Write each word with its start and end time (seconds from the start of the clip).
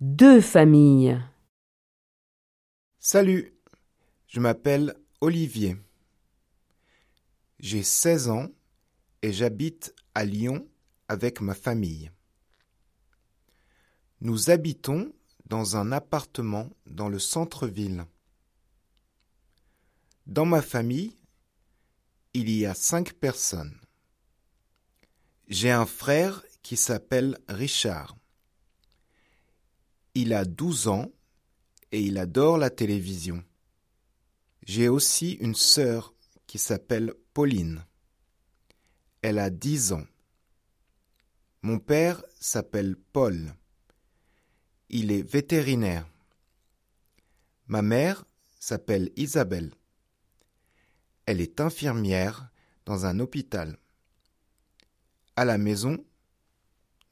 Deux 0.00 0.40
familles. 0.40 1.20
Salut, 3.00 3.52
je 4.28 4.38
m'appelle 4.38 4.94
Olivier. 5.20 5.76
J'ai 7.58 7.82
16 7.82 8.28
ans 8.28 8.46
et 9.22 9.32
j'habite 9.32 9.96
à 10.14 10.24
Lyon 10.24 10.68
avec 11.08 11.40
ma 11.40 11.52
famille. 11.52 12.12
Nous 14.20 14.50
habitons 14.50 15.12
dans 15.46 15.76
un 15.76 15.90
appartement 15.90 16.70
dans 16.86 17.08
le 17.08 17.18
centre-ville. 17.18 18.04
Dans 20.28 20.46
ma 20.46 20.62
famille, 20.62 21.16
il 22.34 22.48
y 22.50 22.66
a 22.66 22.74
cinq 22.74 23.14
personnes. 23.14 23.80
J'ai 25.48 25.72
un 25.72 25.86
frère 25.86 26.44
qui 26.62 26.76
s'appelle 26.76 27.36
Richard. 27.48 28.17
Il 30.20 30.34
a 30.34 30.44
12 30.44 30.88
ans 30.88 31.12
et 31.92 32.02
il 32.02 32.18
adore 32.18 32.58
la 32.58 32.70
télévision. 32.70 33.44
J'ai 34.64 34.88
aussi 34.88 35.34
une 35.34 35.54
sœur 35.54 36.12
qui 36.48 36.58
s'appelle 36.58 37.14
Pauline. 37.34 37.84
Elle 39.22 39.38
a 39.38 39.48
10 39.48 39.92
ans. 39.92 40.04
Mon 41.62 41.78
père 41.78 42.20
s'appelle 42.40 42.96
Paul. 42.96 43.54
Il 44.88 45.12
est 45.12 45.22
vétérinaire. 45.22 46.04
Ma 47.68 47.82
mère 47.82 48.24
s'appelle 48.58 49.12
Isabelle. 49.14 49.72
Elle 51.26 51.40
est 51.40 51.60
infirmière 51.60 52.50
dans 52.86 53.06
un 53.06 53.20
hôpital. 53.20 53.78
À 55.36 55.44
la 55.44 55.58
maison, 55.58 56.04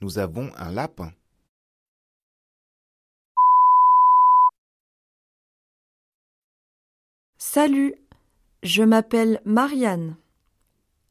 nous 0.01 0.19
avons 0.19 0.53
un 0.57 0.73
lapin. 0.73 1.13
Salut, 7.39 7.95
je 8.63 8.83
m'appelle 8.83 9.43
Marianne. 9.45 10.17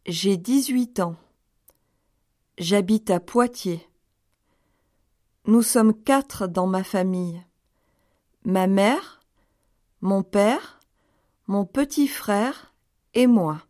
J'ai 0.08 0.38
18 0.38 1.00
ans. 1.00 1.18
J'habite 2.58 3.12
à 3.12 3.20
Poitiers. 3.20 3.88
Nous 5.46 5.62
sommes 5.62 5.94
quatre 5.94 6.48
dans 6.48 6.66
ma 6.66 6.84
famille. 6.84 7.44
Ma 8.44 8.66
mère, 8.66 9.22
mon 10.02 10.24
père, 10.24 10.80
mon 11.46 11.64
petit 11.64 12.08
frère 12.08 12.74
et 13.14 13.28
moi. 13.28 13.62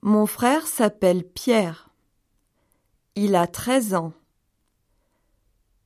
Mon 0.00 0.24
frère 0.24 0.66
s'appelle 0.66 1.28
Pierre. 1.28 1.90
Il 3.16 3.34
a 3.34 3.46
13 3.46 3.94
ans. 3.94 4.14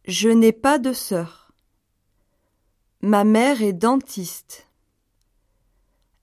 Je 0.05 0.28
n'ai 0.28 0.52
pas 0.52 0.78
de 0.78 0.92
sœur. 0.92 1.50
Ma 3.02 3.24
mère 3.24 3.61
est 3.61 3.72
dentiste. 3.72 4.69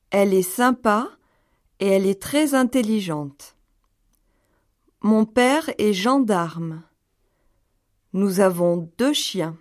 Elle 0.09 0.33
est 0.33 0.41
sympa 0.41 1.09
et 1.79 1.87
elle 1.87 2.05
est 2.05 2.21
très 2.21 2.53
intelligente. 2.53 3.55
Mon 5.01 5.25
père 5.25 5.69
est 5.77 5.93
gendarme. 5.93 6.81
Nous 8.13 8.39
avons 8.39 8.89
deux 8.97 9.13
chiens. 9.13 9.57